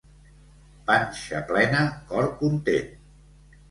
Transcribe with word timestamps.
Panxa 0.87 1.43
plena, 1.53 1.87
cor 2.11 2.35
content. 2.43 2.95